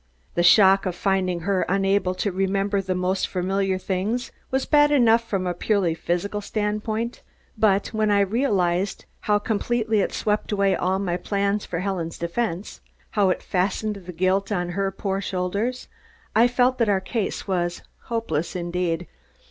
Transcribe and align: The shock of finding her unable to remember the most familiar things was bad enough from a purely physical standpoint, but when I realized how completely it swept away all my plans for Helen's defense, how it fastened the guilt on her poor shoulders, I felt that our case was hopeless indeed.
The 0.33 0.41
shock 0.41 0.87
of 0.87 0.95
finding 0.95 1.41
her 1.41 1.61
unable 1.69 2.15
to 2.15 2.31
remember 2.31 2.81
the 2.81 2.95
most 2.95 3.27
familiar 3.27 3.77
things 3.77 4.31
was 4.49 4.65
bad 4.65 4.89
enough 4.89 5.23
from 5.29 5.45
a 5.45 5.53
purely 5.53 5.93
physical 5.93 6.41
standpoint, 6.41 7.21
but 7.55 7.89
when 7.89 8.09
I 8.09 8.21
realized 8.21 9.05
how 9.19 9.37
completely 9.37 9.99
it 9.99 10.11
swept 10.11 10.51
away 10.51 10.75
all 10.75 10.97
my 10.97 11.17
plans 11.17 11.67
for 11.67 11.81
Helen's 11.81 12.17
defense, 12.17 12.81
how 13.11 13.29
it 13.29 13.43
fastened 13.43 13.97
the 14.07 14.11
guilt 14.11 14.51
on 14.51 14.69
her 14.69 14.89
poor 14.89 15.21
shoulders, 15.21 15.87
I 16.35 16.47
felt 16.47 16.79
that 16.79 16.89
our 16.89 16.99
case 16.99 17.47
was 17.47 17.83
hopeless 18.05 18.55
indeed. 18.55 19.05